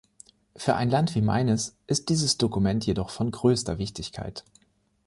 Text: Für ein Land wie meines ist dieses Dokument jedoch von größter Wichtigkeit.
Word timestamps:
Für 0.55 0.73
ein 0.77 0.89
Land 0.89 1.13
wie 1.13 1.21
meines 1.21 1.77
ist 1.85 2.09
dieses 2.09 2.39
Dokument 2.39 2.83
jedoch 2.87 3.11
von 3.11 3.29
größter 3.29 3.77
Wichtigkeit. 3.77 4.43